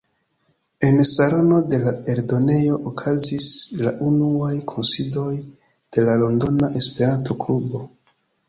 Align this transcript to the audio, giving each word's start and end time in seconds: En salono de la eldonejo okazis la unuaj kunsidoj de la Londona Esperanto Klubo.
En 0.87 0.95
salono 1.09 1.57
de 1.73 1.79
la 1.83 1.91
eldonejo 2.13 2.79
okazis 2.93 3.51
la 3.83 3.93
unuaj 4.07 4.57
kunsidoj 4.73 5.37
de 5.99 6.09
la 6.11 6.19
Londona 6.25 6.75
Esperanto 6.83 7.39
Klubo. 7.47 7.85